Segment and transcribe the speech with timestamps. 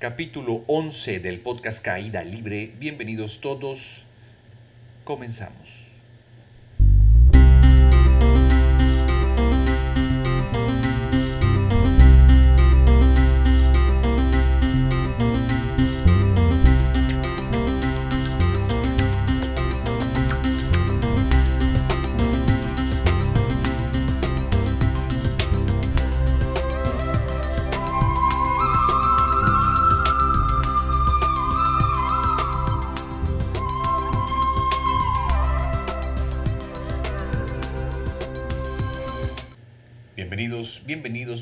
[0.00, 2.72] capítulo 11 del podcast Caída Libre.
[2.78, 4.06] Bienvenidos todos.
[5.04, 5.89] Comenzamos.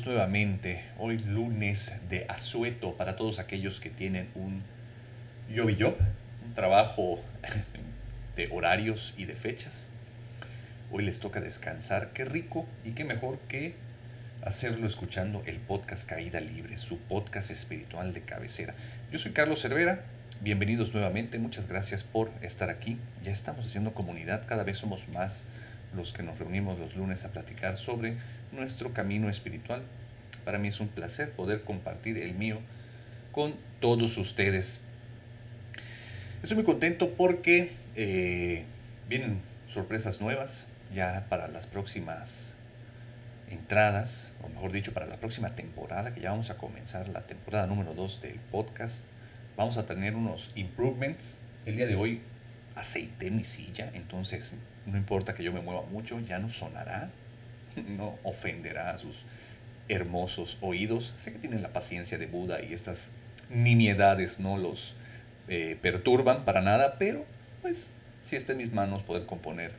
[0.09, 0.81] Nuevamente.
[0.97, 4.63] Hoy lunes de asueto para todos aquellos que tienen un
[5.55, 5.97] job job,
[6.43, 7.19] un trabajo
[8.35, 9.91] de horarios y de fechas.
[10.91, 12.09] Hoy les toca descansar.
[12.11, 13.75] Qué rico y qué mejor que
[14.41, 18.73] hacerlo escuchando el podcast Caída Libre, su podcast espiritual de cabecera.
[19.11, 20.05] Yo soy Carlos Cervera.
[20.41, 21.37] Bienvenidos nuevamente.
[21.37, 22.97] Muchas gracias por estar aquí.
[23.23, 24.47] Ya estamos haciendo comunidad.
[24.47, 25.45] Cada vez somos más
[25.95, 28.17] los que nos reunimos los lunes a platicar sobre
[28.51, 29.83] nuestro camino espiritual.
[30.45, 32.59] Para mí es un placer poder compartir el mío
[33.31, 34.79] con todos ustedes.
[36.41, 38.63] Estoy muy contento porque eh,
[39.07, 42.53] vienen sorpresas nuevas ya para las próximas
[43.49, 47.67] entradas, o mejor dicho, para la próxima temporada, que ya vamos a comenzar la temporada
[47.67, 49.05] número 2 del podcast.
[49.57, 51.39] Vamos a tener unos improvements.
[51.65, 52.21] El día de hoy
[52.75, 54.53] aceité mi silla, entonces
[54.85, 57.09] no importa que yo me mueva mucho, ya no sonará,
[57.87, 59.25] no ofenderá a sus
[59.89, 61.13] hermosos oídos.
[61.17, 63.09] Sé que tienen la paciencia de Buda y estas
[63.49, 64.95] nimiedades no los
[65.47, 67.25] eh, perturban para nada, pero
[67.61, 67.89] pues
[68.23, 69.73] si está en mis manos poder componer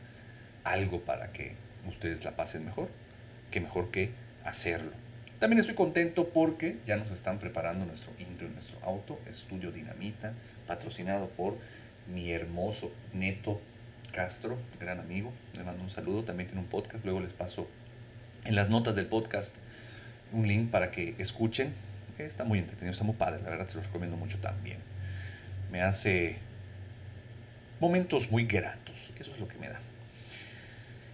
[0.65, 1.55] algo para que
[1.89, 2.89] ustedes la pasen mejor,
[3.51, 4.11] que mejor que
[4.45, 4.93] hacerlo.
[5.39, 10.35] También estoy contento porque ya nos están preparando nuestro intro en nuestro auto, Estudio Dinamita,
[10.67, 11.57] patrocinado por
[12.13, 13.61] mi hermoso Neto
[14.13, 15.33] Castro, gran amigo.
[15.57, 16.25] Le mando un saludo.
[16.25, 17.05] También tiene un podcast.
[17.05, 17.69] Luego les paso
[18.45, 19.55] en las notas del podcast
[20.33, 21.73] un link para que escuchen.
[22.19, 23.43] Está muy entretenido, está muy padre.
[23.43, 24.79] La verdad se los recomiendo mucho también.
[25.71, 26.37] Me hace
[27.81, 29.13] momentos muy gratos.
[29.19, 29.81] Eso es lo que me da.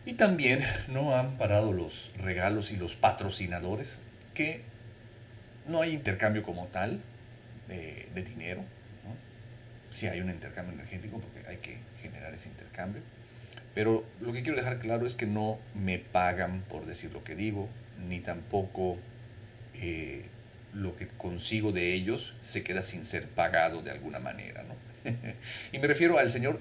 [0.05, 3.99] Y también no han parado los regalos y los patrocinadores
[4.35, 4.63] que
[5.67, 7.01] no hay intercambio como tal
[7.69, 8.65] de, de dinero
[9.97, 13.01] si hay un intercambio energético porque hay que generar ese intercambio.
[13.75, 17.35] Pero lo que quiero dejar claro es que no me pagan por decir lo que
[17.35, 17.69] digo,
[18.09, 18.99] ni tampoco
[19.75, 20.27] eh,
[20.73, 24.63] lo que consigo de ellos se queda sin ser pagado de alguna manera.
[24.63, 24.75] ¿no?
[25.73, 26.61] y me refiero al señor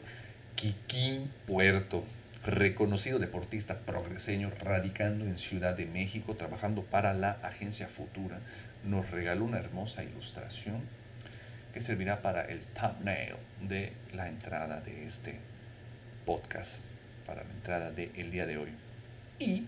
[0.56, 2.04] Kikín Puerto,
[2.46, 8.40] reconocido deportista progreseño, radicando en Ciudad de México, trabajando para la agencia Futura,
[8.84, 10.82] nos regaló una hermosa ilustración
[11.74, 15.40] que servirá para el thumbnail de la entrada de este
[16.26, 16.82] podcast,
[17.26, 18.70] para la entrada del día de hoy.
[19.40, 19.66] Y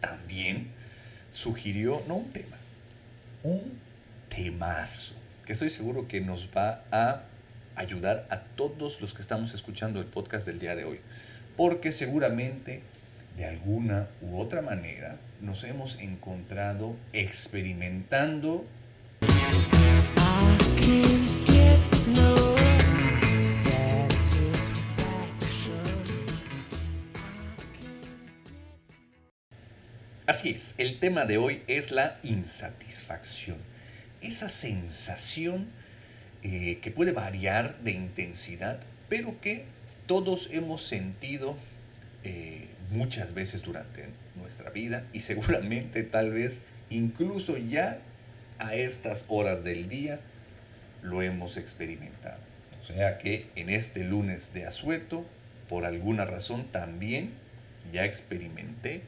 [0.00, 0.68] también
[1.30, 2.56] sugirió, no un tema,
[3.42, 3.78] un
[4.28, 7.22] temazo, que estoy seguro que nos va a
[7.76, 11.00] ayudar a todos los que estamos escuchando el podcast del día de hoy,
[11.56, 12.82] porque seguramente
[13.36, 18.66] de alguna u otra manera nos hemos encontrado experimentando
[30.30, 33.56] Así es, el tema de hoy es la insatisfacción.
[34.22, 35.66] Esa sensación
[36.44, 39.64] eh, que puede variar de intensidad, pero que
[40.06, 41.56] todos hemos sentido
[42.22, 44.04] eh, muchas veces durante
[44.36, 46.60] nuestra vida y seguramente tal vez
[46.90, 47.98] incluso ya
[48.60, 50.20] a estas horas del día
[51.02, 52.38] lo hemos experimentado.
[52.80, 55.26] O sea que en este lunes de asueto,
[55.68, 57.32] por alguna razón también
[57.92, 59.02] ya experimenté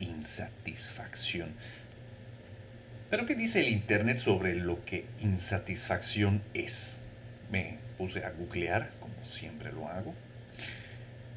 [0.00, 1.54] insatisfacción.
[3.10, 6.98] Pero ¿qué dice el Internet sobre lo que insatisfacción es?
[7.50, 10.14] Me puse a googlear, como siempre lo hago,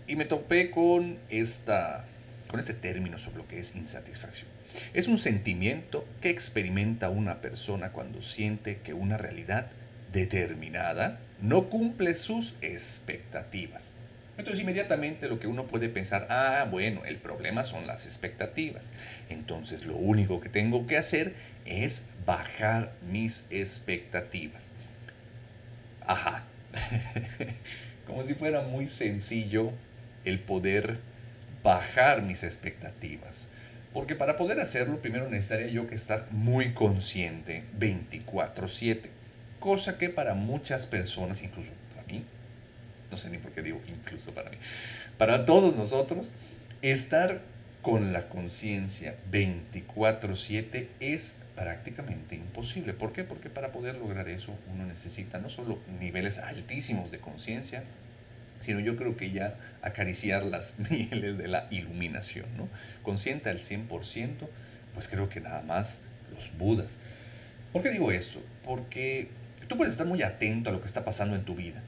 [0.08, 2.06] y me topé con, esta,
[2.48, 4.50] con este término sobre lo que es insatisfacción.
[4.94, 9.70] Es un sentimiento que experimenta una persona cuando siente que una realidad
[10.12, 13.92] determinada no cumple sus expectativas.
[14.40, 18.94] Entonces inmediatamente lo que uno puede pensar, ah, bueno, el problema son las expectativas.
[19.28, 24.72] Entonces lo único que tengo que hacer es bajar mis expectativas.
[26.08, 26.46] Ajá.
[28.08, 29.74] Como si fuera muy sencillo
[30.24, 31.00] el poder
[31.62, 33.50] bajar mis expectativas.
[33.92, 39.10] Porque para poder hacerlo, primero necesitaría yo que estar muy consciente 24/7.
[39.60, 42.24] Cosa que para muchas personas, incluso para mí,
[43.12, 44.58] no sé ni por qué digo incluso para mí,
[45.18, 46.32] para todos nosotros,
[46.82, 47.42] estar
[47.82, 52.94] con la conciencia 24/7 es prácticamente imposible.
[52.94, 53.24] ¿Por qué?
[53.24, 57.84] Porque para poder lograr eso uno necesita no solo niveles altísimos de conciencia,
[58.60, 62.70] sino yo creo que ya acariciar las mieles de la iluminación, ¿no?
[63.04, 64.48] Consciente al 100%,
[64.94, 66.00] pues creo que nada más
[66.34, 67.00] los budas.
[67.72, 68.42] ¿Por qué digo esto?
[68.64, 69.30] Porque
[69.68, 71.82] tú puedes estar muy atento a lo que está pasando en tu vida.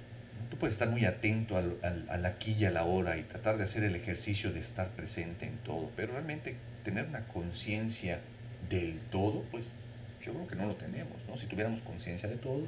[0.68, 1.78] Estar muy atento al,
[2.10, 5.46] al, aquí y a la hora y tratar de hacer el ejercicio de estar presente
[5.46, 8.22] en todo, pero realmente tener una conciencia
[8.70, 9.76] del todo, pues
[10.22, 11.38] yo creo que no lo tenemos, ¿no?
[11.38, 12.64] Si tuviéramos conciencia de todo,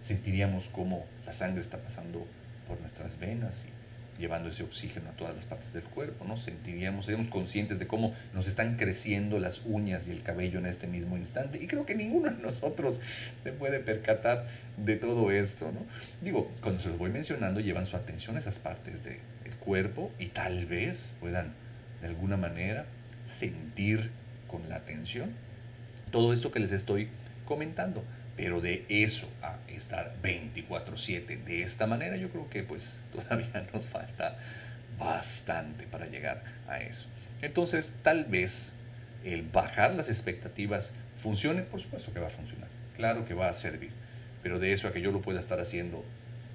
[0.00, 2.26] sentiríamos cómo la sangre está pasando
[2.66, 3.83] por nuestras venas y
[4.18, 6.36] llevando ese oxígeno a todas las partes del cuerpo, ¿no?
[6.36, 10.86] Sentiríamos, seríamos conscientes de cómo nos están creciendo las uñas y el cabello en este
[10.86, 11.62] mismo instante.
[11.62, 13.00] Y creo que ninguno de nosotros
[13.42, 14.46] se puede percatar
[14.76, 15.80] de todo esto, ¿no?
[16.20, 19.20] Digo, cuando se los voy mencionando, llevan su atención a esas partes del
[19.60, 21.54] cuerpo y tal vez puedan,
[22.00, 22.86] de alguna manera,
[23.24, 24.10] sentir
[24.46, 25.32] con la atención
[26.10, 27.08] todo esto que les estoy
[27.44, 28.04] comentando.
[28.36, 33.84] Pero de eso a estar 24/7 de esta manera, yo creo que pues todavía nos
[33.84, 34.36] falta
[34.98, 37.06] bastante para llegar a eso.
[37.42, 38.72] Entonces, tal vez
[39.24, 43.52] el bajar las expectativas funcione, por supuesto que va a funcionar, claro que va a
[43.52, 43.92] servir,
[44.42, 46.04] pero de eso a que yo lo pueda estar haciendo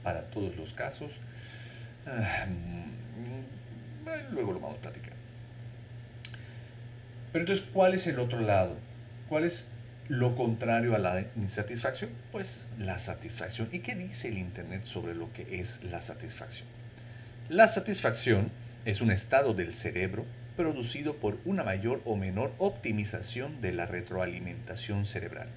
[0.04, 1.20] para todos los casos,
[2.06, 5.14] ah, mm, luego lo vamos a platicar.
[7.32, 8.76] Pero entonces, ¿cuál es el otro lado?
[9.28, 9.68] ¿Cuál es
[10.10, 12.10] lo contrario a la insatisfacción?
[12.32, 13.70] Pues la satisfacción.
[13.72, 16.68] ¿Y qué dice el Internet sobre lo que es la satisfacción?
[17.48, 18.52] La satisfacción
[18.86, 20.26] es un estado del cerebro
[20.58, 25.48] producido por una mayor o menor optimización de la retroalimentación cerebral,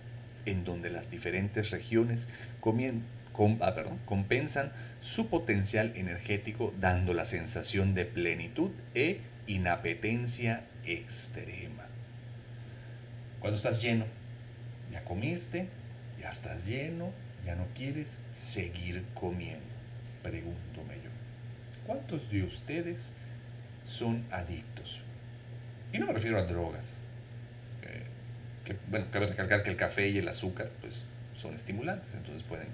[0.44, 2.28] en donde las diferentes regiones
[2.62, 11.86] ah, compensan su potencial energético dando la sensación de plenitud e inapetencia extrema.
[13.40, 14.04] Cuando estás lleno,
[14.90, 15.68] ya comiste,
[16.20, 17.12] ya estás lleno,
[17.44, 19.66] ya no quieres seguir comiendo.
[20.22, 21.10] Pregúntome yo.
[21.86, 23.12] ¿Cuántos de ustedes
[23.84, 25.02] son adictos?
[25.92, 26.98] Y no me refiero a drogas.
[27.82, 28.02] Eh,
[28.64, 31.02] que, bueno, cabe recalcar que el café y el azúcar pues,
[31.34, 32.68] son estimulantes, entonces pueden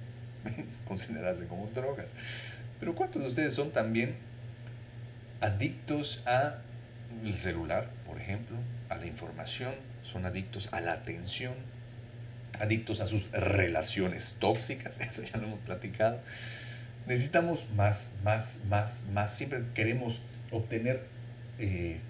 [0.87, 2.15] considerarse como drogas.
[2.79, 4.17] Pero ¿cuántos de ustedes son también
[5.41, 6.59] adictos a
[7.25, 8.57] el celular, por ejemplo,
[8.89, 11.55] a la información, son adictos a la atención,
[12.61, 16.21] adictos a sus relaciones tóxicas, eso ya lo hemos platicado.
[17.07, 19.35] Necesitamos más, más, más, más.
[19.35, 21.03] Siempre queremos obtener
[21.59, 22.01] eh,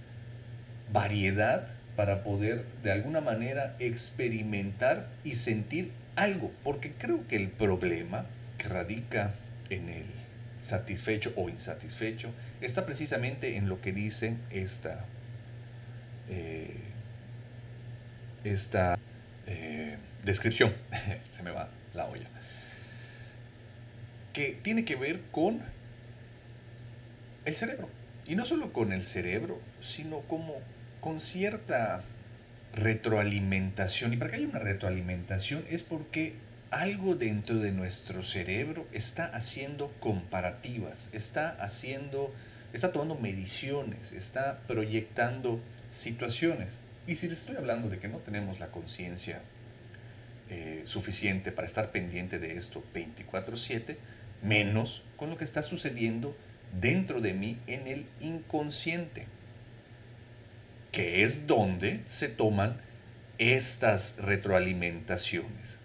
[0.93, 8.26] variedad para poder de alguna manera experimentar y sentir algo, porque creo que el problema
[8.56, 9.34] que radica
[9.70, 10.05] en el
[10.61, 12.31] satisfecho o insatisfecho
[12.61, 15.05] está precisamente en lo que dice esta,
[16.29, 16.75] eh,
[18.44, 18.97] esta
[20.28, 20.75] descripción,
[21.28, 22.28] se me va la olla,
[24.32, 25.60] que tiene que ver con
[27.44, 27.88] el cerebro.
[28.26, 30.56] Y no solo con el cerebro, sino como
[31.00, 32.02] con cierta
[32.75, 34.12] retroalimentación.
[34.12, 36.34] Y para que haya una retroalimentación es porque
[36.70, 42.32] algo dentro de nuestro cerebro está haciendo comparativas, está haciendo,
[42.74, 45.60] está tomando mediciones, está proyectando
[45.91, 46.76] situaciones.
[47.06, 49.41] Y si les estoy hablando de que no tenemos la conciencia
[50.50, 53.96] eh, suficiente para estar pendiente de esto 24/7,
[54.43, 56.36] menos con lo que está sucediendo
[56.81, 59.26] dentro de mí en el inconsciente,
[60.93, 62.81] que es donde se toman
[63.38, 65.81] estas retroalimentaciones.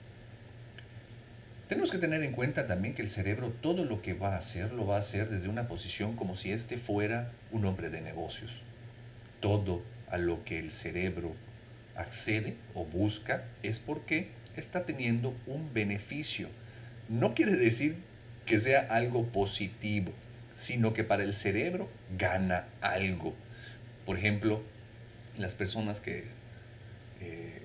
[1.68, 4.74] Tenemos que tener en cuenta también que el cerebro todo lo que va a hacer
[4.74, 8.62] lo va a hacer desde una posición como si éste fuera un hombre de negocios.
[9.40, 11.36] Todo a lo que el cerebro
[11.96, 16.50] accede o busca es porque está teniendo un beneficio.
[17.10, 17.98] No quiere decir
[18.46, 20.14] que sea algo positivo,
[20.56, 23.34] sino que para el cerebro gana algo.
[24.06, 24.62] Por ejemplo,
[25.38, 26.26] las personas que
[27.22, 27.62] eh,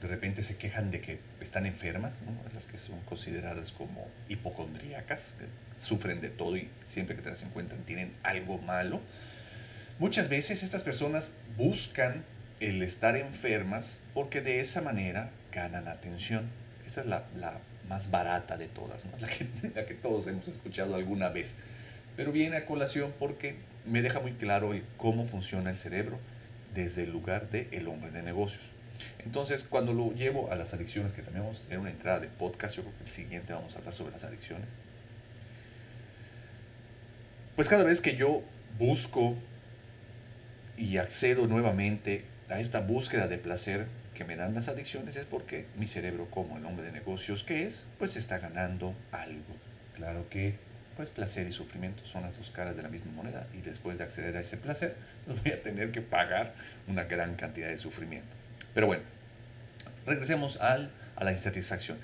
[0.00, 2.20] de repente se quejan de que están enfermas,
[2.52, 5.46] las que son consideradas como hipocondríacas, que
[5.80, 9.00] sufren de todo y siempre que te las encuentran tienen algo malo.
[9.98, 12.24] Muchas veces estas personas buscan
[12.60, 16.50] el estar enfermas porque de esa manera ganan atención.
[16.86, 17.24] Esta es la,
[17.88, 19.04] más barata de todas,
[19.74, 21.54] la, que, todos hemos escuchado alguna vez.
[22.16, 23.56] Pero viene a colación porque
[23.86, 26.18] me deja muy claro cómo funciona el cerebro
[26.74, 28.70] desde el lugar del el hombre de negocios.
[29.24, 32.82] Entonces, cuando lo llevo a las adicciones, que también vamos una entrada de podcast, yo
[32.82, 34.68] creo que el siguiente vamos a hablar sobre las adicciones.
[37.56, 38.42] Pues cada vez que yo
[38.78, 39.36] busco
[40.76, 45.66] y accedo nuevamente a esta búsqueda de placer que me dan las adicciones es porque
[45.76, 49.56] mi cerebro como el hombre de negocios que es, pues está ganando algo.
[49.94, 50.58] Claro que
[50.96, 54.04] pues placer y sufrimiento son las dos caras de la misma moneda y después de
[54.04, 54.96] acceder a ese placer,
[55.26, 56.54] pues voy a tener que pagar
[56.86, 58.28] una gran cantidad de sufrimiento.
[58.74, 59.02] Pero bueno,
[60.06, 61.98] regresemos al, a la insatisfacción.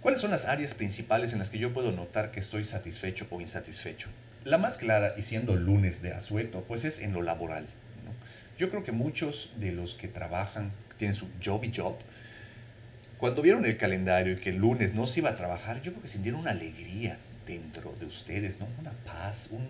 [0.00, 3.40] ¿Cuáles son las áreas principales en las que yo puedo notar que estoy satisfecho o
[3.40, 4.08] insatisfecho?
[4.44, 7.66] La más clara, y siendo lunes de asueto, pues es en lo laboral.
[8.58, 11.94] Yo creo que muchos de los que trabajan, tienen su job y job,
[13.16, 16.02] cuando vieron el calendario y que el lunes no se iba a trabajar, yo creo
[16.02, 18.66] que sintieron una alegría dentro de ustedes, ¿no?
[18.80, 19.68] Una paz, un,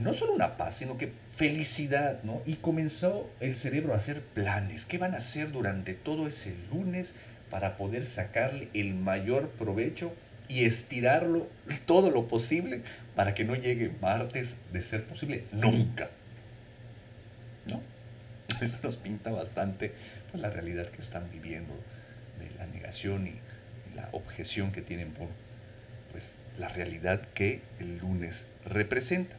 [0.00, 2.42] no solo una paz, sino que felicidad, ¿no?
[2.46, 4.86] Y comenzó el cerebro a hacer planes.
[4.86, 7.16] ¿Qué van a hacer durante todo ese lunes
[7.50, 10.12] para poder sacarle el mayor provecho
[10.46, 11.48] y estirarlo
[11.86, 12.82] todo lo posible
[13.16, 16.10] para que no llegue martes de ser posible nunca?
[18.58, 18.64] ¿No?
[18.64, 19.94] Eso nos pinta bastante
[20.30, 21.74] pues, la realidad que están viviendo
[22.38, 23.40] de la negación y
[23.94, 25.28] la objeción que tienen por
[26.10, 29.36] pues la realidad que el lunes representa.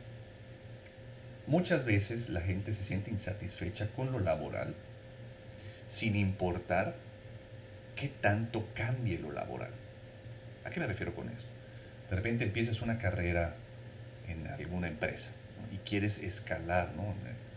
[1.47, 4.75] Muchas veces la gente se siente insatisfecha con lo laboral
[5.87, 6.95] sin importar
[7.95, 9.71] qué tanto cambie lo laboral.
[10.63, 11.47] ¿A qué me refiero con eso?
[12.09, 13.55] De repente empiezas una carrera
[14.27, 15.31] en alguna empresa
[15.71, 17.48] y quieres escalar en,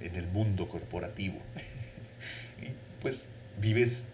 [0.00, 1.40] en, el mundo corporativo.
[2.62, 3.26] y pues
[3.60, 4.04] vives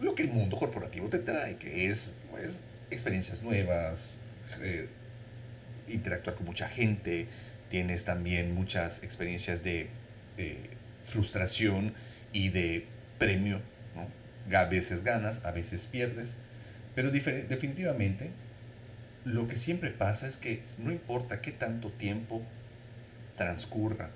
[0.00, 4.18] lo que el mundo corporativo te trae, que es pues, experiencias nuevas,
[4.60, 4.88] eh,
[5.88, 7.26] interactuar con mucha gente,
[7.68, 9.88] tienes también muchas experiencias de
[11.04, 11.94] frustración
[12.32, 12.86] y de
[13.18, 13.60] premio.
[14.52, 16.36] A veces ganas, a veces pierdes,
[16.94, 18.30] pero definitivamente
[19.24, 22.42] lo que siempre pasa es que no importa qué tanto tiempo
[23.34, 24.10] transcurra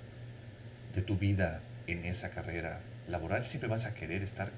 [0.93, 4.51] de tu vida en esa carrera laboral, siempre vas a querer estar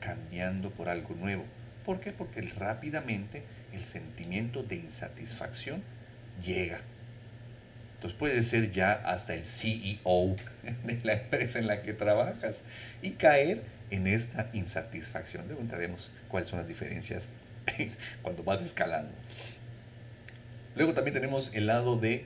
[0.00, 1.44] cambiando por algo nuevo.
[1.84, 2.12] ¿Por qué?
[2.12, 3.42] Porque rápidamente
[3.72, 5.82] el sentimiento de insatisfacción
[6.44, 6.80] llega.
[7.94, 10.36] Entonces puede ser ya hasta el CEO
[10.84, 12.62] de la empresa en la que trabajas
[13.02, 15.46] y caer en esta insatisfacción.
[15.46, 17.28] Luego entraremos cuáles son las diferencias
[18.22, 19.12] cuando vas escalando.
[20.76, 22.24] Luego también tenemos el lado de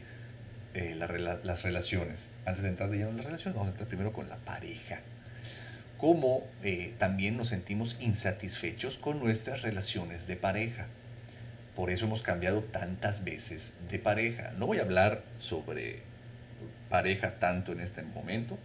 [0.74, 2.30] eh, las relaciones.
[2.46, 5.00] Antes de entrar de lleno en las relaciones, vamos a entrar primero con la pareja
[6.02, 10.88] cómo eh, también nos sentimos insatisfechos con nuestras relaciones de pareja.
[11.76, 14.50] Por eso hemos cambiado tantas veces de pareja.
[14.58, 16.00] No voy a hablar sobre
[16.90, 18.58] pareja tanto en este momento,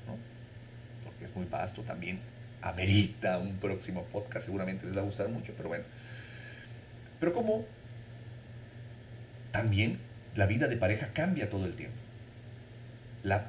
[1.03, 2.19] porque es muy vasto también.
[2.63, 5.85] Amerita un próximo podcast, seguramente les va a gustar mucho, pero bueno.
[7.19, 7.67] Pero cómo
[9.51, 9.99] también
[10.37, 12.07] la vida de pareja cambia todo el tiempo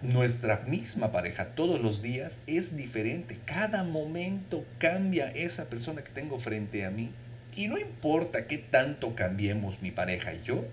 [0.02, 3.38] nuestra misma pareja todos los días es diferente.
[3.44, 7.12] Cada momento cambia esa persona que tengo frente a mí.
[7.54, 10.64] Y no importa qué tanto cambiemos mi pareja y yo,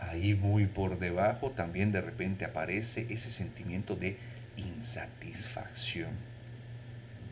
[0.00, 4.16] ahí muy por debajo también de repente aparece ese sentimiento de
[4.56, 6.10] insatisfacción.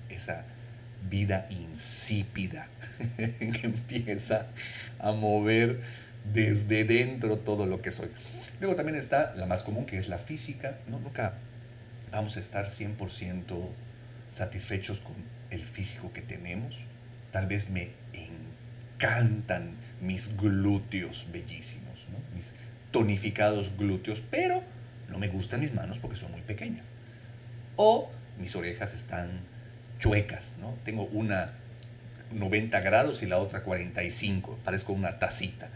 [0.08, 0.44] Esa
[1.08, 2.68] vida insípida
[3.16, 4.46] que empieza
[5.00, 5.80] a mover
[6.24, 8.10] desde dentro todo lo que soy.
[8.60, 10.78] Luego también está la más común, que es la física.
[10.86, 11.34] No, nunca
[12.10, 13.68] vamos a estar 100%
[14.30, 15.16] satisfechos con
[15.50, 16.78] el físico que tenemos.
[17.30, 22.52] Tal vez me encantan mis glúteos bellísimos, mis
[22.90, 24.62] tonificados glúteos, pero
[25.08, 26.86] no me gustan mis manos porque son muy pequeñas.
[27.76, 29.40] O mis orejas están
[29.98, 30.74] chuecas, ¿no?
[30.84, 31.54] Tengo una
[32.32, 35.70] 90 grados y la otra 45, parezco una tacita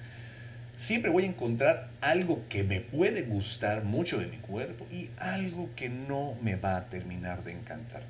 [0.77, 5.71] siempre voy a encontrar algo que me puede gustar mucho de mi cuerpo y algo
[5.75, 8.05] que no me va a terminar de encantar.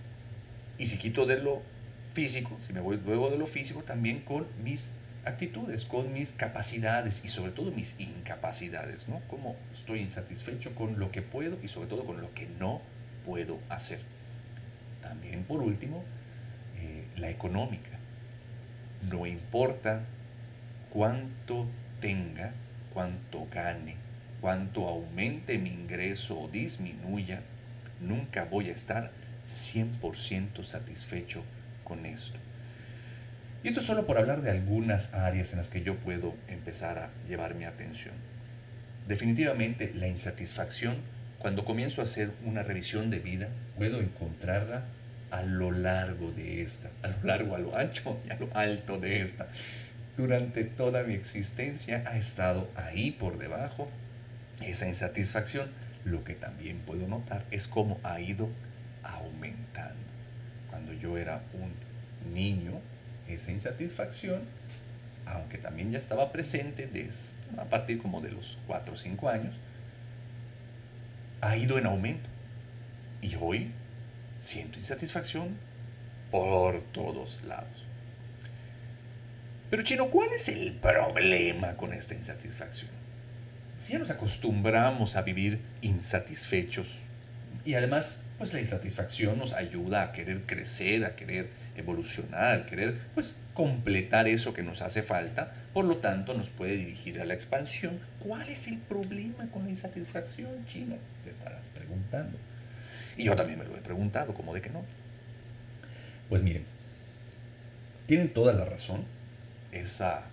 [0.77, 1.63] Y si quito de lo
[2.13, 4.91] físico, si me voy luego de lo físico, también con mis
[5.25, 9.21] actitudes, con mis capacidades y sobre todo mis incapacidades, ¿no?
[9.29, 12.81] Cómo estoy insatisfecho con lo que puedo y sobre todo con lo que no
[13.25, 14.01] puedo hacer.
[15.01, 16.05] También por último,
[16.79, 17.99] eh, la económica.
[19.09, 20.05] No importa
[20.91, 21.67] cuánto
[22.07, 22.53] tenga,
[22.95, 23.97] cuanto gane,
[24.41, 27.41] cuanto aumente mi ingreso o disminuya,
[28.01, 29.11] nunca voy a estar
[29.49, 31.43] 100% satisfecho
[31.83, 32.39] con esto.
[33.65, 36.99] Y esto es solo por hablar de algunas áreas en las que yo puedo empezar
[37.01, 38.15] a llevar mi atención.
[39.09, 40.99] Definitivamente la insatisfacción,
[41.41, 44.85] cuando comienzo a hacer una revisión de vida, puedo encontrarla
[45.33, 48.97] a lo largo de esta, a lo largo, a lo ancho y a lo alto
[48.97, 49.49] de esta.
[50.17, 53.89] Durante toda mi existencia ha estado ahí por debajo
[54.63, 55.71] esa insatisfacción.
[56.05, 58.49] Lo que también puedo notar es cómo ha ido
[59.03, 60.07] aumentando.
[60.71, 62.81] Cuando yo era un niño,
[63.29, 64.43] esa insatisfacción,
[65.27, 69.55] aunque también ya estaba presente desde, a partir como de los 4 o 5 años,
[71.43, 72.31] ha ido en aumento.
[73.21, 73.71] Y hoy
[74.41, 75.59] siento insatisfacción
[76.31, 77.86] por todos lados.
[79.71, 82.91] Pero chino, ¿cuál es el problema con esta insatisfacción?
[83.79, 87.01] Si ya nos acostumbramos a vivir insatisfechos
[87.65, 92.97] y además pues la insatisfacción nos ayuda a querer crecer, a querer evolucionar, a querer
[93.15, 97.35] pues completar eso que nos hace falta, por lo tanto nos puede dirigir a la
[97.35, 97.99] expansión.
[98.19, 100.97] ¿Cuál es el problema con la insatisfacción, chino?
[101.23, 102.39] Te estarás preguntando.
[103.17, 104.85] Y yo también me lo he preguntado, ¿cómo de que no?
[106.29, 106.65] Pues miren,
[108.07, 109.05] tienen toda la razón.
[109.76, 110.25] Esa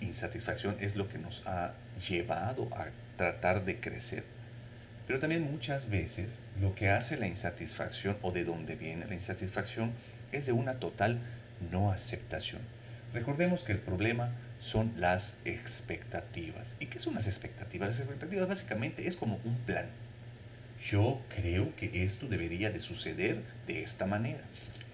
[0.00, 1.74] insatisfacción es lo que nos ha
[2.08, 4.24] llevado a tratar de crecer.
[5.06, 9.92] Pero también muchas veces lo que hace la insatisfacción o de dónde viene la insatisfacción
[10.32, 11.18] es de una total
[11.70, 12.62] no aceptación.
[13.12, 16.76] Recordemos que el problema son las expectativas.
[16.80, 17.88] ¿Y qué son las expectativas?
[17.90, 19.86] Las expectativas básicamente es como un plan
[20.80, 24.40] yo creo que esto debería de suceder de esta manera.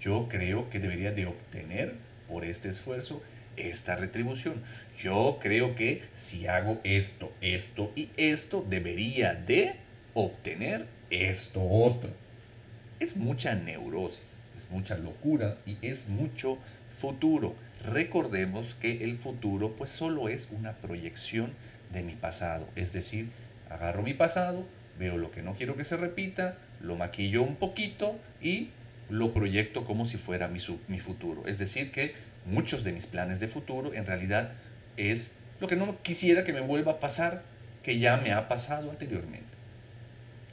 [0.01, 1.95] Yo creo que debería de obtener
[2.27, 3.21] por este esfuerzo
[3.57, 4.61] esta retribución.
[4.97, 9.75] Yo creo que si hago esto, esto y esto, debería de
[10.13, 12.11] obtener esto otro.
[12.99, 16.57] Es mucha neurosis, es mucha locura y es mucho
[16.91, 17.55] futuro.
[17.85, 21.53] Recordemos que el futuro pues solo es una proyección
[21.91, 22.67] de mi pasado.
[22.75, 23.29] Es decir,
[23.69, 24.65] agarro mi pasado,
[24.97, 28.69] veo lo que no quiero que se repita, lo maquillo un poquito y
[29.09, 31.45] lo proyecto como si fuera mi, mi futuro.
[31.45, 32.13] Es decir, que
[32.47, 34.51] muchos de mis planes de futuro en realidad
[34.95, 37.43] es lo que no quisiera que me vuelva a pasar,
[37.83, 39.57] que ya me ha pasado anteriormente.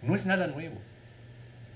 [0.03, 0.77] No es nada nuevo.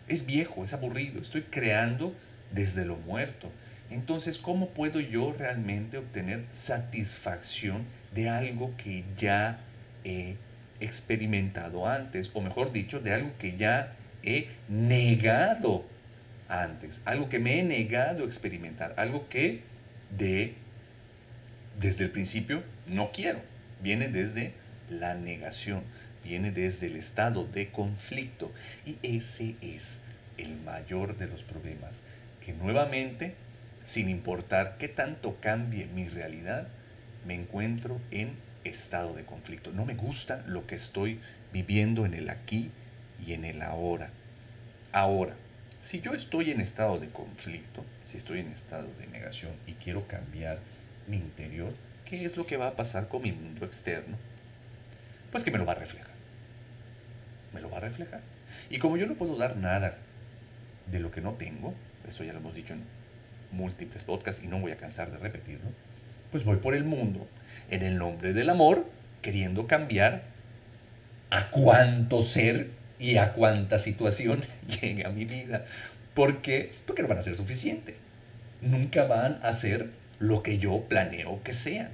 [0.06, 1.20] Es viejo, es aburrido.
[1.20, 2.14] Estoy creando
[2.52, 3.50] desde lo muerto.
[3.90, 9.60] Entonces, ¿cómo puedo yo realmente obtener satisfacción de algo que ya
[10.04, 10.36] he
[10.80, 15.84] experimentado antes, o mejor dicho, de algo que ya he negado
[16.48, 19.62] antes, algo que me he negado a experimentar, algo que
[20.16, 20.54] de
[21.78, 23.40] desde el principio no quiero,
[23.82, 24.52] viene desde
[24.90, 25.82] la negación,
[26.24, 28.52] viene desde el estado de conflicto
[28.84, 30.00] y ese es
[30.38, 32.02] el mayor de los problemas,
[32.44, 33.34] que nuevamente,
[33.82, 36.68] sin importar qué tanto cambie mi realidad,
[37.26, 38.32] me encuentro en
[38.64, 39.72] estado de conflicto.
[39.72, 41.20] No me gusta lo que estoy
[41.52, 42.70] viviendo en el aquí
[43.24, 44.10] y en el ahora.
[44.92, 45.36] Ahora,
[45.80, 50.06] si yo estoy en estado de conflicto, si estoy en estado de negación y quiero
[50.06, 50.58] cambiar
[51.06, 51.72] mi interior,
[52.04, 54.16] ¿qué es lo que va a pasar con mi mundo externo?
[55.30, 56.14] Pues que me lo va a reflejar.
[57.52, 58.20] Me lo va a reflejar.
[58.70, 59.98] Y como yo no puedo dar nada
[60.86, 61.74] de lo que no tengo,
[62.06, 62.82] eso ya lo hemos dicho en
[63.52, 65.70] múltiples podcasts y no voy a cansar de repetirlo,
[66.30, 67.26] pues voy por el mundo
[67.70, 68.86] en el nombre del amor,
[69.22, 70.22] queriendo cambiar
[71.30, 74.42] a cuánto ser y a cuánta situación
[74.80, 75.64] llegue a mi vida.
[76.14, 76.70] ¿Por qué?
[76.86, 77.96] Porque no van a ser suficiente.
[78.60, 81.90] Nunca van a ser lo que yo planeo que sean.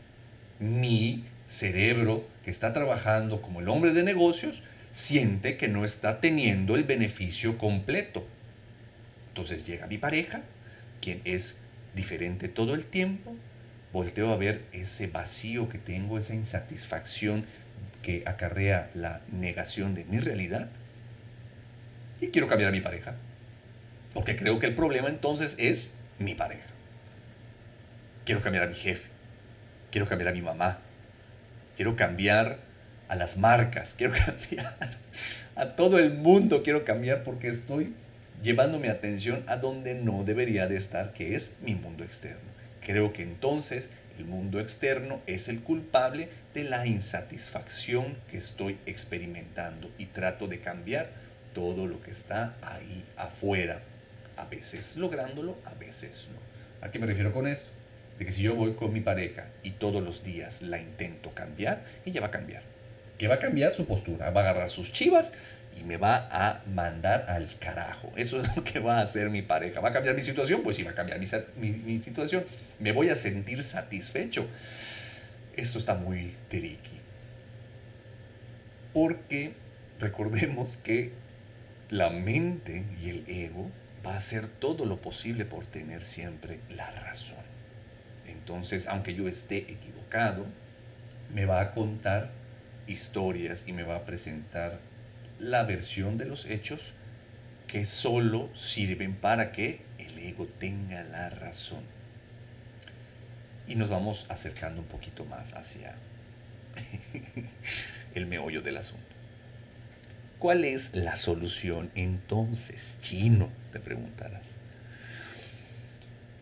[0.59, 4.63] Mi cerebro, que está trabajando como el hombre de negocios,
[4.93, 8.27] siente que no está teniendo el beneficio completo.
[9.29, 10.43] Entonces llega mi pareja,
[11.01, 11.57] quien es
[11.95, 13.35] diferente todo el tiempo,
[13.93, 17.45] volteo a ver ese vacío que tengo, esa insatisfacción
[18.03, 20.71] que acarrea la negación de mi realidad
[22.21, 23.17] y quiero cambiar a mi pareja.
[24.13, 26.67] Porque creo que el problema entonces es mi pareja.
[28.25, 29.09] Quiero cambiar a mi jefe.
[29.91, 30.79] Quiero cambiar a mi mamá.
[31.77, 32.59] Quiero cambiar
[33.09, 33.95] a las marcas.
[33.97, 34.77] Quiero cambiar
[35.57, 36.63] a todo el mundo.
[36.63, 37.95] Quiero cambiar porque estoy
[38.43, 42.53] llevando mi atención a donde no debería de estar, que es mi mundo externo.
[42.81, 49.91] Creo que entonces el mundo externo es el culpable de la insatisfacción que estoy experimentando
[49.99, 51.11] y trato de cambiar
[51.55, 53.81] todo lo que está ahí afuera.
[54.37, 56.87] A veces lográndolo, a veces no.
[56.87, 57.69] ¿A qué me refiero con esto?
[58.19, 61.85] De que si yo voy con mi pareja y todos los días la intento cambiar,
[62.05, 62.63] ella va a cambiar.
[63.19, 63.73] ¿Qué va a cambiar?
[63.73, 64.31] Su postura.
[64.31, 65.33] Va a agarrar sus chivas
[65.81, 68.13] y me va a mandar al carajo.
[68.17, 69.81] Eso es lo que va a hacer mi pareja.
[69.81, 70.63] ¿Va a cambiar mi situación?
[70.63, 72.45] Pues sí, va a cambiar mi, situación.
[72.79, 74.47] Me voy a sentir satisfecho.
[75.57, 77.01] Esto está muy tricky.
[78.93, 79.55] Porque
[79.99, 81.13] recordemos que
[81.95, 83.71] la mente y el ego
[84.05, 87.45] va a hacer todo lo posible por tener siempre la razón.
[88.27, 90.45] Entonces, aunque yo esté equivocado,
[91.33, 92.33] me va a contar
[92.89, 94.81] historias y me va a presentar
[95.39, 96.95] la versión de los hechos
[97.69, 101.85] que solo sirven para que el ego tenga la razón.
[103.69, 105.95] Y nos vamos acercando un poquito más hacia
[108.17, 109.14] el meollo del asunto.
[110.39, 112.97] ¿Cuál es la solución entonces?
[113.01, 114.51] Chino, te preguntarás.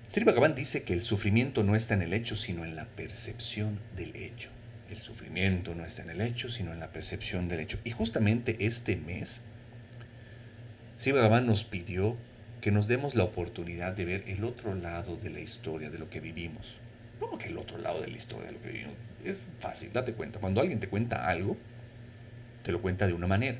[0.08, 3.78] Sri Bhagavan dice que el sufrimiento no está en el hecho, sino en la percepción
[3.96, 4.50] del hecho.
[4.90, 7.78] El sufrimiento no está en el hecho, sino en la percepción del hecho.
[7.84, 9.40] Y justamente este mes,
[10.96, 12.16] Sri Bhagavan nos pidió
[12.60, 16.10] que nos demos la oportunidad de ver el otro lado de la historia, de lo
[16.10, 16.76] que vivimos.
[17.18, 18.94] ¿Cómo que el otro lado de la historia de lo que vivimos?
[19.24, 20.40] Es fácil, date cuenta.
[20.40, 21.56] Cuando alguien te cuenta algo,
[22.62, 23.58] te lo cuenta de una manera.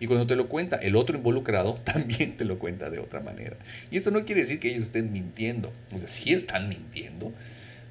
[0.00, 3.56] Y cuando te lo cuenta el otro involucrado, también te lo cuenta de otra manera.
[3.90, 5.72] Y eso no quiere decir que ellos estén mintiendo.
[5.92, 7.32] O sea, sí están mintiendo,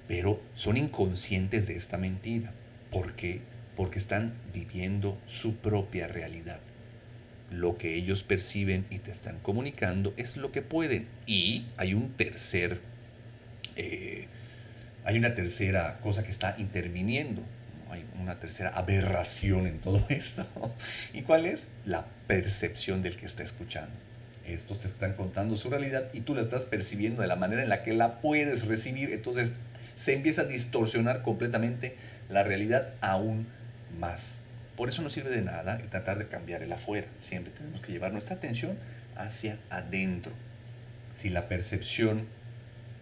[0.08, 2.54] pero son inconscientes de esta mentira.
[2.91, 3.41] ¿Por qué?
[3.76, 6.60] Porque están viviendo su propia realidad.
[7.52, 11.08] Lo que ellos perciben y te están comunicando es lo que pueden.
[11.26, 12.82] Y hay un tercer,
[13.76, 14.28] eh,
[15.06, 17.43] hay una tercera cosa que está interviniendo
[17.91, 20.45] hay una tercera aberración en todo esto.
[21.13, 21.67] ¿Y cuál es?
[21.86, 23.93] La percepción del que está escuchando.
[24.45, 27.69] Estos te están contando su realidad y tú la estás percibiendo de la manera en
[27.69, 29.12] la que la puedes recibir.
[29.12, 29.52] Entonces
[29.95, 31.97] se empieza a distorsionar completamente
[32.30, 33.47] la realidad aún
[34.00, 34.41] más.
[34.76, 37.08] Por eso no sirve de nada tratar de cambiar el afuera.
[37.17, 38.78] Siempre tenemos que llevar nuestra atención
[39.15, 40.32] hacia adentro.
[41.13, 42.28] Si la percepción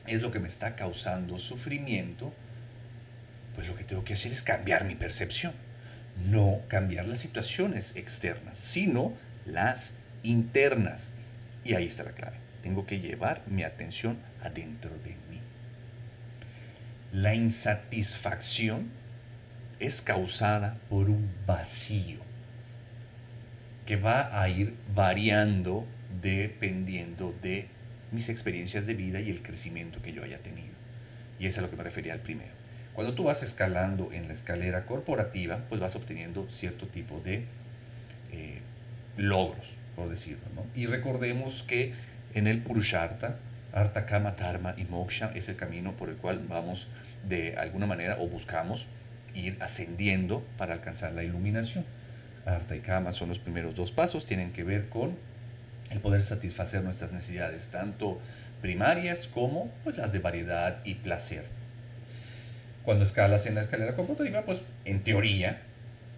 [0.07, 2.33] es lo que me está causando sufrimiento,
[3.55, 5.53] pues lo que tengo que hacer es cambiar mi percepción.
[6.29, 9.13] No cambiar las situaciones externas, sino
[9.45, 11.11] las internas.
[11.63, 12.37] Y ahí está la clave.
[12.61, 15.41] Tengo que llevar mi atención adentro de mí.
[17.11, 18.89] La insatisfacción
[19.79, 22.19] es causada por un vacío
[23.85, 25.85] que va a ir variando
[26.21, 27.67] dependiendo de
[28.11, 30.73] mis experiencias de vida y el crecimiento que yo haya tenido.
[31.39, 32.54] Y es a lo que me refería al primero.
[32.95, 37.43] Cuando tú vas escalando en la escalera corporativa, pues vas obteniendo cierto tipo de
[38.31, 38.61] eh,
[39.17, 40.45] logros, por decirlo.
[40.73, 41.93] Y recordemos que
[42.33, 43.37] en el Purushartha,
[43.73, 46.87] Artha, Kama, Dharma y Moksha es el camino por el cual vamos
[47.27, 48.87] de alguna manera o buscamos
[49.33, 51.85] ir ascendiendo para alcanzar la iluminación.
[52.45, 55.17] Artha y Kama son los primeros dos pasos, tienen que ver con
[55.91, 58.19] el poder satisfacer nuestras necesidades, tanto
[58.61, 61.45] primarias como pues, las de variedad y placer.
[62.85, 65.63] Cuando escalas en la escalera computativa, pues en teoría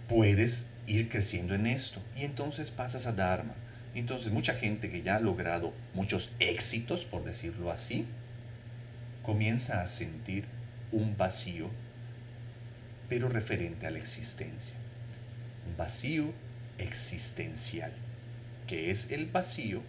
[0.10, 2.01] puedes ir creciendo en esto.
[2.17, 3.56] Y entonces pasas a Dharma.
[3.95, 8.06] Entonces mucha gente que ya ha logrado muchos éxitos, por decirlo así,
[9.23, 10.45] comienza a sentir
[10.91, 11.69] un vacío,
[13.08, 14.75] pero referente a la existencia.
[15.67, 16.34] Un vacío
[16.77, 17.91] existencial,
[18.67, 19.82] que es el vacío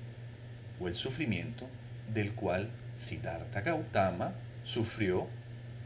[0.80, 1.68] o el sufrimiento
[2.12, 4.32] del cual Siddhartha Gautama
[4.64, 5.28] sufrió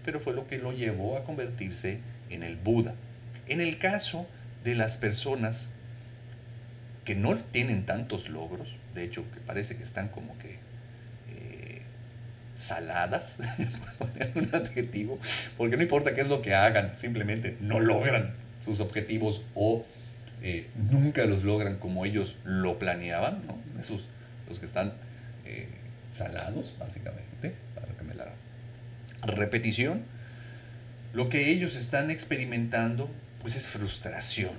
[0.04, 2.94] pero fue lo que lo llevó a convertirse en el Buda.
[3.46, 4.26] En el caso
[4.64, 5.68] de las personas
[7.04, 10.58] que no tienen tantos logros, de hecho que parece que están como que
[11.30, 11.82] eh,
[12.54, 13.38] saladas,
[13.98, 15.18] poner un adjetivo,
[15.56, 18.34] porque no importa qué es lo que hagan, simplemente no logran
[18.64, 19.84] sus objetivos o
[20.42, 23.42] eh, nunca los logran como ellos lo planeaban.
[23.78, 24.06] Esos,
[24.48, 24.92] los que están
[25.44, 25.68] eh,
[26.12, 28.26] salados, básicamente, para que me la
[29.22, 30.02] repetición,
[31.12, 34.52] lo que ellos están experimentando pues es frustración.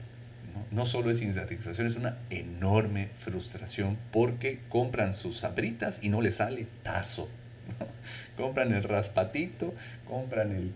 [0.71, 0.85] ¿no?
[0.85, 6.67] solo es insatisfacción, es una enorme frustración porque compran sus sabritas y no les sale
[6.83, 7.29] tazo.
[8.37, 9.73] Compran el raspatito,
[10.05, 10.73] compran el,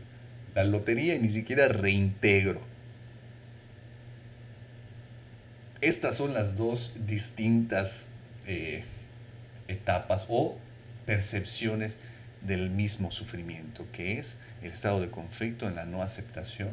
[0.55, 2.61] la lotería y ni siquiera reintegro.
[5.81, 8.05] Estas son las dos distintas
[8.45, 8.83] eh,
[9.67, 10.57] etapas o
[11.05, 11.99] percepciones
[12.47, 16.71] del mismo sufrimiento, que es el estado de conflicto en la no aceptación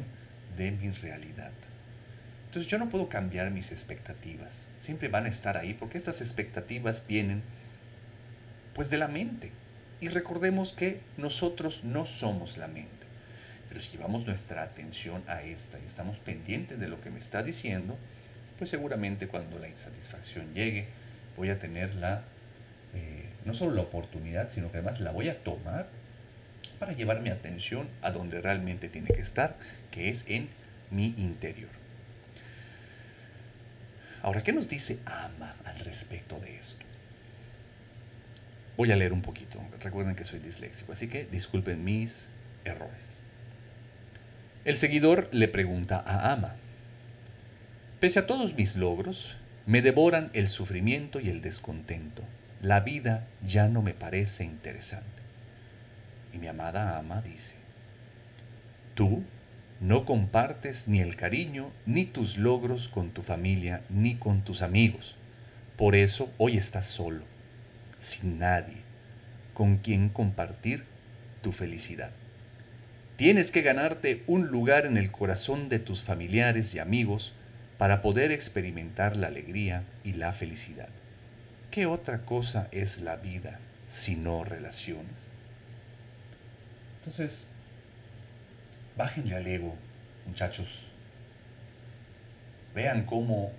[0.57, 1.51] de mi realidad.
[2.47, 7.03] Entonces yo no puedo cambiar mis expectativas, siempre van a estar ahí porque estas expectativas
[7.07, 7.43] vienen
[8.73, 9.51] pues de la mente.
[10.01, 12.91] Y recordemos que nosotros no somos la mente.
[13.69, 17.43] Pero si llevamos nuestra atención a esta y estamos pendientes de lo que me está
[17.43, 17.97] diciendo,
[18.57, 20.87] pues seguramente cuando la insatisfacción llegue
[21.35, 22.23] voy a tener la
[22.93, 25.87] eh, no solo la oportunidad, sino que además la voy a tomar
[26.79, 29.55] para llevar mi atención a donde realmente tiene que estar,
[29.91, 30.49] que es en
[30.91, 31.69] mi interior.
[34.21, 36.85] Ahora, ¿qué nos dice Ama al respecto de esto?
[38.75, 39.61] Voy a leer un poquito.
[39.79, 42.27] Recuerden que soy disléxico, así que disculpen mis
[42.65, 43.19] errores.
[44.65, 46.55] El seguidor le pregunta a Ama,
[47.99, 52.23] Pese a todos mis logros, me devoran el sufrimiento y el descontento.
[52.61, 55.23] La vida ya no me parece interesante.
[56.33, 57.55] Y mi amada ama dice,
[58.93, 59.23] tú
[59.81, 65.15] no compartes ni el cariño ni tus logros con tu familia ni con tus amigos.
[65.77, 67.23] Por eso hoy estás solo,
[67.99, 68.77] sin nadie,
[69.53, 70.85] con quien compartir
[71.41, 72.11] tu felicidad.
[73.17, 77.33] Tienes que ganarte un lugar en el corazón de tus familiares y amigos
[77.77, 80.89] para poder experimentar la alegría y la felicidad.
[81.75, 83.59] ¿Qué otra cosa es la vida
[83.89, 85.33] sino relaciones?
[86.99, 87.47] Entonces,
[88.95, 89.75] bájenle al ego,
[90.25, 90.87] muchachos.
[92.73, 93.51] Vean cómo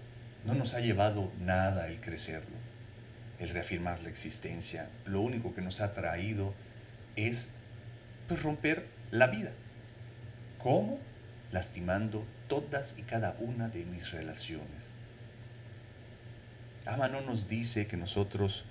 [0.47, 2.57] no nos ha llevado nada el crecerlo,
[3.39, 4.89] el reafirmar la existencia.
[5.05, 6.55] Lo único que nos ha traído
[7.17, 7.51] es
[8.29, 9.53] pues, romper la vida.
[10.57, 10.99] ¿Cómo?
[11.53, 14.96] Lastimando todas y cada una de mis relaciones.
[16.87, 18.65] Ama no nos dice que nosotros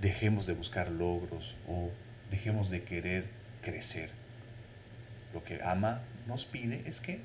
[0.00, 1.90] dejemos de buscar logros o
[2.30, 3.24] dejemos de querer
[3.60, 4.10] crecer.
[5.34, 7.20] Lo que Ama nos pide es que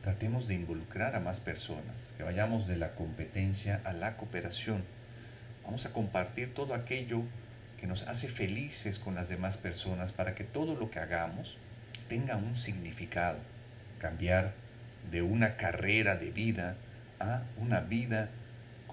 [0.00, 4.84] tratemos de involucrar a más personas, que vayamos de la competencia a la cooperación.
[5.64, 7.22] Vamos a compartir todo aquello
[7.80, 11.56] que nos hace felices con las demás personas para que todo lo que hagamos
[12.08, 13.40] tenga un significado.
[13.98, 14.54] Cambiar
[15.10, 16.76] de una carrera de vida
[17.18, 18.30] a una vida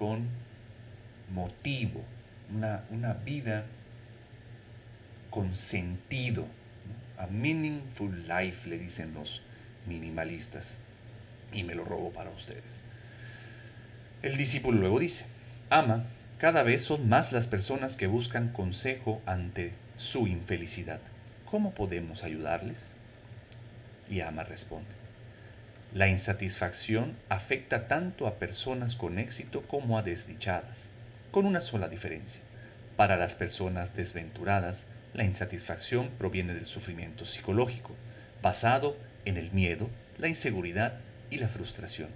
[0.02, 0.26] con
[1.32, 2.02] motivo,
[2.52, 3.66] una, una vida
[5.30, 6.44] con sentido.
[7.18, 9.42] A meaningful life, le dicen los
[9.86, 10.78] minimalistas.
[11.52, 12.82] Y me lo robo para ustedes.
[14.22, 15.24] El discípulo luego dice,
[15.70, 20.98] ama, cada vez son más las personas que buscan consejo ante su infelicidad.
[21.44, 22.92] ¿Cómo podemos ayudarles?
[24.10, 24.90] Y ama responde,
[25.94, 30.88] la insatisfacción afecta tanto a personas con éxito como a desdichadas,
[31.30, 32.40] con una sola diferencia.
[32.96, 37.94] Para las personas desventuradas, la insatisfacción proviene del sufrimiento psicológico,
[38.40, 40.94] basado en el miedo, la inseguridad
[41.30, 42.08] y la frustración.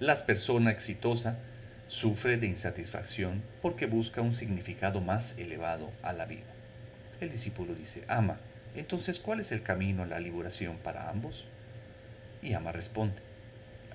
[0.00, 1.38] La persona exitosa
[1.86, 6.50] sufre de insatisfacción porque busca un significado más elevado a la vida.
[7.20, 8.40] El discípulo dice, ama,
[8.74, 11.44] entonces ¿cuál es el camino a la liberación para ambos?
[12.42, 13.16] Y Ama responde,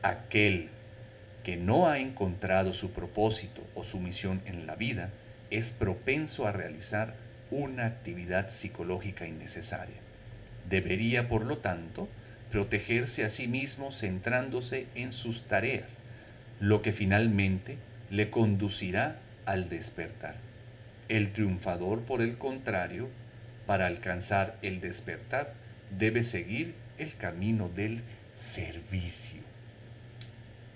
[0.02, 0.70] aquel
[1.44, 5.10] que no ha encontrado su propósito o su misión en la vida
[5.50, 7.16] es propenso a realizar
[7.52, 9.98] una actividad psicológica innecesaria.
[10.70, 12.08] Debería, por lo tanto,
[12.52, 16.02] protegerse a sí mismo centrándose en sus tareas,
[16.60, 17.78] lo que finalmente
[18.10, 20.36] le conducirá al despertar.
[21.10, 23.10] El triunfador, por el contrario,
[23.66, 25.54] para alcanzar el despertar,
[25.98, 28.02] debe seguir el camino del
[28.36, 29.42] servicio.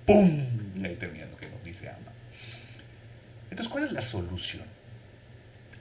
[0.06, 0.48] ¡Pum!
[0.76, 2.14] Y ahí termina lo que nos dice Ama.
[3.50, 4.66] Entonces, ¿cuál es la solución?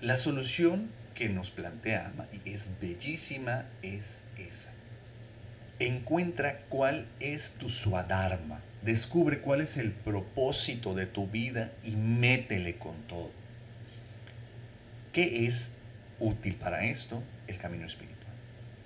[0.00, 4.70] La solución que nos plantea Ama, y es bellísima, es esa.
[5.78, 8.60] Encuentra cuál es tu suadharma.
[8.82, 13.30] Descubre cuál es el propósito de tu vida y métele con todo.
[15.12, 15.72] ¿Qué es
[16.18, 17.22] útil para esto?
[17.46, 18.32] El camino espiritual.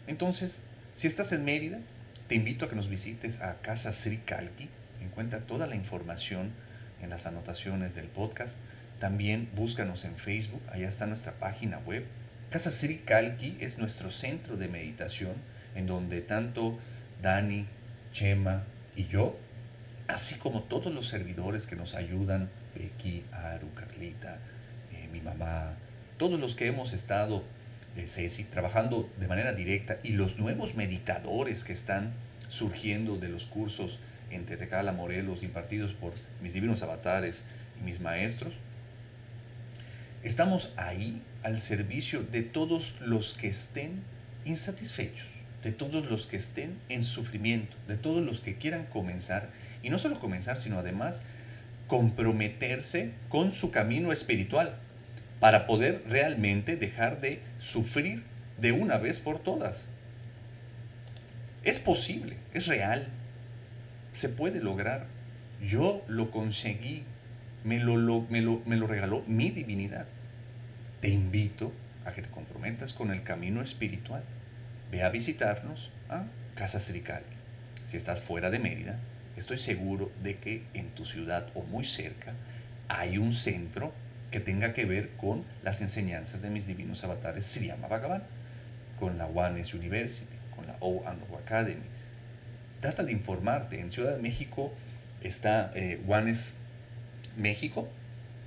[0.07, 0.62] Entonces,
[0.94, 1.81] si estás en Mérida,
[2.30, 4.68] te invito a que nos visites a Casa Sri Kalki.
[5.00, 6.52] Encuentra toda la información
[7.02, 8.56] en las anotaciones del podcast.
[9.00, 12.06] También búscanos en Facebook, allá está nuestra página web.
[12.48, 15.32] Casa Sri Kalki es nuestro centro de meditación
[15.74, 16.78] en donde tanto
[17.20, 17.66] Dani,
[18.12, 18.62] Chema
[18.94, 19.36] y yo,
[20.06, 24.38] así como todos los servidores que nos ayudan, Becky, Aru, Carlita,
[24.92, 25.74] eh, mi mamá,
[26.16, 27.42] todos los que hemos estado
[27.94, 32.12] de Ceci, trabajando de manera directa, y los nuevos meditadores que están
[32.48, 34.00] surgiendo de los cursos
[34.31, 37.44] en Tetecala, Morelos, impartidos por mis divinos avatares
[37.81, 38.55] y mis maestros,
[40.22, 44.03] estamos ahí al servicio de todos los que estén
[44.44, 45.29] insatisfechos,
[45.62, 49.50] de todos los que estén en sufrimiento, de todos los que quieran comenzar,
[49.83, 51.22] y no solo comenzar, sino además
[51.87, 54.79] comprometerse con su camino espiritual
[55.40, 58.22] para poder realmente dejar de sufrir
[58.59, 59.88] de una vez por todas.
[61.64, 63.09] Es posible, es real,
[64.12, 65.07] se puede lograr.
[65.62, 67.05] Yo lo conseguí,
[67.64, 67.96] me lo,
[68.29, 70.07] me lo, regaló mi divinidad.
[71.00, 71.72] Te invito
[72.05, 74.22] a que te comprometas con el camino espiritual.
[74.90, 76.24] Ve a visitarnos a
[76.55, 77.22] Casa Srical.
[77.85, 78.98] Si estás fuera de Mérida,
[79.37, 82.35] estoy seguro de que en tu ciudad o muy cerca
[82.88, 83.92] hay un centro
[84.30, 88.22] que tenga que ver con las enseñanzas de mis divinos avatares Sriyama Bhagavan,
[88.98, 91.04] con la Ones University, con la O
[91.38, 91.86] Academy.
[92.80, 93.80] Trata de informarte.
[93.80, 94.72] En Ciudad de México
[95.22, 96.00] está eh,
[97.36, 97.88] México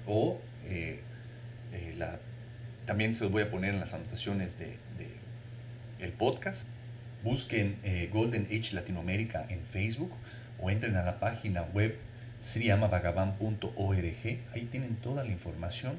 [0.05, 0.99] o eh,
[1.73, 2.19] eh, la,
[2.85, 4.77] también se los voy a poner en las anotaciones de,
[5.99, 6.67] el podcast.
[7.23, 10.11] Busquen eh, Golden Age Latinoamérica en Facebook
[10.59, 11.97] o entren a la página web
[12.43, 14.39] sriamabhagavan.org.
[14.53, 15.97] Ahí tienen toda la información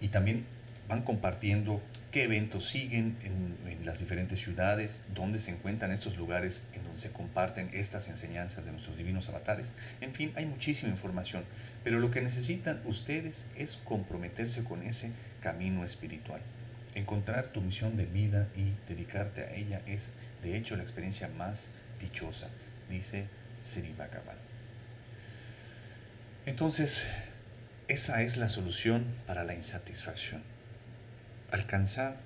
[0.00, 0.44] y también
[0.88, 1.80] van compartiendo
[2.10, 7.10] qué eventos siguen en, las diferentes ciudades, dónde se encuentran estos lugares en donde se
[7.10, 9.72] comparten estas enseñanzas de nuestros divinos avatares.
[10.00, 11.44] En fin, hay muchísima información,
[11.84, 16.40] pero lo que necesitan ustedes es comprometerse con ese camino espiritual.
[16.94, 21.68] Encontrar tu misión de vida y dedicarte a ella es, de hecho, la experiencia más
[22.00, 22.48] dichosa,
[22.90, 23.26] dice
[23.60, 24.47] Sri Bhagavan.
[26.48, 27.06] Entonces,
[27.88, 30.42] esa es la solución para la insatisfacción
[31.50, 32.16] alcanzar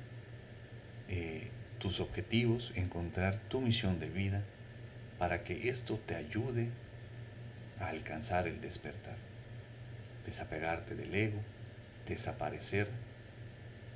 [1.09, 4.45] eh, tus objetivos, encontrar tu misión de vida,
[5.19, 6.71] para que esto te ayude
[7.81, 9.17] a alcanzar el despertar,
[10.25, 11.43] desapegarte del ego,
[12.07, 12.89] desaparecer,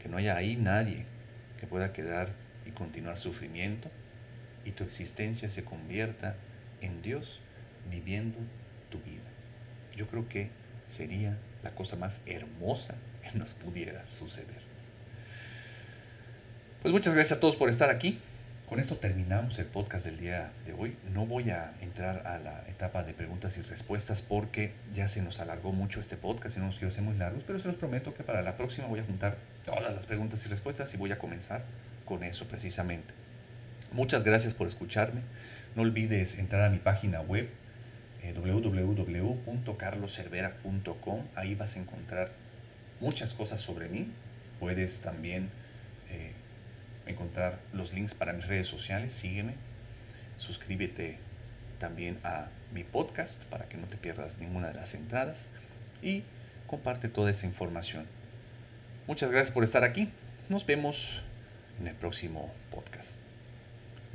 [0.03, 1.07] que no haya ahí nadie
[1.61, 2.33] que pueda quedar
[2.67, 3.93] y continuar sufrimiento
[4.65, 6.35] y tu existencia se convierta
[6.81, 7.41] en Dios
[7.89, 8.39] viviendo
[8.91, 9.26] tu vida.
[9.97, 10.51] Yo creo que
[10.87, 14.61] sería la cosa más hermosa que nos pudiera suceder.
[16.83, 18.21] Pues muchas gracias a todos por estar aquí.
[18.69, 20.97] Con esto terminamos el podcast del día de hoy.
[21.13, 25.39] No voy a entrar a la etapa de preguntas y respuestas porque ya se nos
[25.39, 28.13] alargó mucho este podcast y no nos quiero hacer muy largos, pero se los prometo
[28.13, 31.19] que para la próxima voy a juntar todas las preguntas y respuestas y voy a
[31.19, 31.65] comenzar
[32.05, 33.15] con eso precisamente.
[33.93, 35.21] Muchas gracias por escucharme.
[35.77, 37.49] No olvides entrar a mi página web
[38.23, 41.23] eh, www.carloservera.com.
[41.35, 42.33] Ahí vas a encontrar
[43.01, 44.09] muchas cosas sobre mí.
[44.61, 45.51] Puedes también
[46.11, 46.33] eh,
[47.07, 49.55] encontrar los links para mis redes sociales, sígueme,
[50.39, 51.19] suscríbete
[51.79, 55.49] también a mi podcast para que no te pierdas ninguna de las entradas
[56.03, 56.25] y
[56.67, 58.07] comparte toda esa información.
[59.07, 60.11] Muchas gracias por estar aquí.
[60.49, 61.23] Nos vemos
[61.81, 63.26] en el próximo podcast.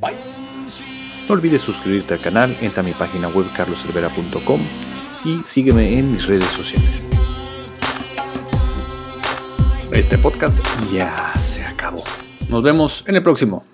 [0.01, 4.59] No olvides suscribirte al canal, entra a mi página web carloservera.com
[5.23, 7.03] y sígueme en mis redes sociales.
[9.93, 10.57] Este podcast
[10.91, 12.03] ya se acabó.
[12.49, 13.65] Nos vemos en el próximo.